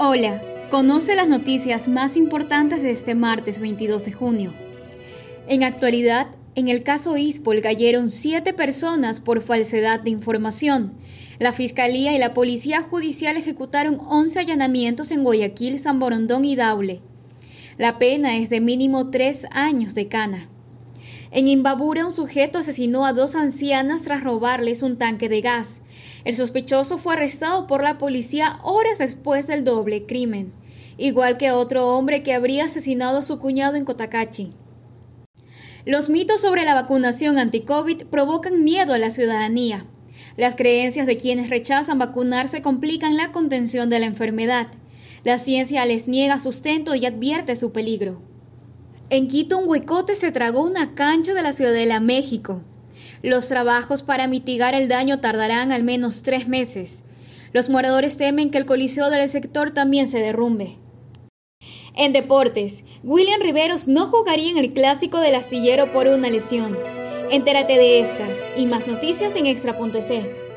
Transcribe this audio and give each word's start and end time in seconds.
Hola, 0.00 0.40
conoce 0.70 1.16
las 1.16 1.26
noticias 1.26 1.88
más 1.88 2.16
importantes 2.16 2.84
de 2.84 2.92
este 2.92 3.16
martes 3.16 3.58
22 3.58 4.04
de 4.04 4.12
junio. 4.12 4.54
En 5.48 5.64
actualidad, 5.64 6.28
en 6.54 6.68
el 6.68 6.84
caso 6.84 7.16
Ispol 7.16 7.60
cayeron 7.62 8.08
siete 8.08 8.52
personas 8.52 9.18
por 9.18 9.40
falsedad 9.40 9.98
de 9.98 10.10
información. 10.10 10.92
La 11.40 11.52
Fiscalía 11.52 12.14
y 12.14 12.18
la 12.18 12.32
Policía 12.32 12.82
Judicial 12.82 13.36
ejecutaron 13.36 13.98
11 14.00 14.38
allanamientos 14.38 15.10
en 15.10 15.24
Guayaquil, 15.24 15.80
San 15.80 15.98
Borondón 15.98 16.44
y 16.44 16.54
Daule. 16.54 17.00
La 17.76 17.98
pena 17.98 18.36
es 18.36 18.50
de 18.50 18.60
mínimo 18.60 19.10
tres 19.10 19.46
años 19.50 19.96
de 19.96 20.06
cana. 20.06 20.48
En 21.30 21.46
Imbabura, 21.46 22.06
un 22.06 22.12
sujeto 22.12 22.58
asesinó 22.58 23.04
a 23.04 23.12
dos 23.12 23.34
ancianas 23.34 24.02
tras 24.02 24.24
robarles 24.24 24.82
un 24.82 24.96
tanque 24.96 25.28
de 25.28 25.42
gas. 25.42 25.82
El 26.24 26.34
sospechoso 26.34 26.96
fue 26.96 27.14
arrestado 27.14 27.66
por 27.66 27.82
la 27.82 27.98
policía 27.98 28.58
horas 28.62 28.98
después 28.98 29.46
del 29.46 29.62
doble 29.62 30.06
crimen, 30.06 30.52
igual 30.96 31.36
que 31.36 31.50
otro 31.50 31.88
hombre 31.88 32.22
que 32.22 32.32
habría 32.32 32.64
asesinado 32.64 33.18
a 33.18 33.22
su 33.22 33.38
cuñado 33.38 33.76
en 33.76 33.84
Cotacachi. 33.84 34.52
Los 35.84 36.08
mitos 36.08 36.40
sobre 36.40 36.64
la 36.64 36.74
vacunación 36.74 37.38
anti-COVID 37.38 38.06
provocan 38.06 38.64
miedo 38.64 38.94
a 38.94 38.98
la 38.98 39.10
ciudadanía. 39.10 39.86
Las 40.36 40.54
creencias 40.54 41.06
de 41.06 41.16
quienes 41.16 41.50
rechazan 41.50 41.98
vacunarse 41.98 42.62
complican 42.62 43.16
la 43.16 43.32
contención 43.32 43.90
de 43.90 43.98
la 43.98 44.06
enfermedad. 44.06 44.68
La 45.24 45.36
ciencia 45.36 45.84
les 45.84 46.08
niega 46.08 46.38
sustento 46.38 46.94
y 46.94 47.06
advierte 47.06 47.54
su 47.56 47.72
peligro. 47.72 48.22
En 49.10 49.26
Quito, 49.26 49.56
un 49.56 49.66
huecote 49.66 50.14
se 50.14 50.32
tragó 50.32 50.62
una 50.62 50.94
cancha 50.94 51.32
de 51.32 51.40
la 51.40 51.54
Ciudadela, 51.54 51.98
México. 51.98 52.62
Los 53.22 53.48
trabajos 53.48 54.02
para 54.02 54.28
mitigar 54.28 54.74
el 54.74 54.86
daño 54.86 55.18
tardarán 55.20 55.72
al 55.72 55.82
menos 55.82 56.22
tres 56.22 56.46
meses. 56.46 57.04
Los 57.54 57.70
moradores 57.70 58.18
temen 58.18 58.50
que 58.50 58.58
el 58.58 58.66
coliseo 58.66 59.08
del 59.08 59.26
sector 59.30 59.72
también 59.72 60.08
se 60.08 60.18
derrumbe. 60.18 60.76
En 61.96 62.12
deportes, 62.12 62.84
William 63.02 63.40
Riveros 63.40 63.88
no 63.88 64.08
jugaría 64.08 64.50
en 64.50 64.58
el 64.58 64.74
clásico 64.74 65.20
del 65.20 65.36
astillero 65.36 65.90
por 65.90 66.06
una 66.06 66.28
lesión. 66.28 66.78
Entérate 67.30 67.78
de 67.78 68.00
estas 68.00 68.38
y 68.58 68.66
más 68.66 68.86
noticias 68.86 69.34
en 69.36 69.46
extra.c. 69.46 70.47